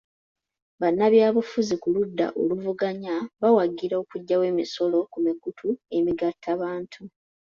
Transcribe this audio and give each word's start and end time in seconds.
Bannabyabufuzi 0.81 1.73
ku 1.81 1.87
ludda 1.95 2.27
oluvuganya 2.41 3.15
bawagira 3.41 3.95
okuggyawo 4.03 4.45
omusolo 4.51 4.97
ku 5.11 5.17
mikutu 5.25 5.67
emigattabantu. 5.97 7.01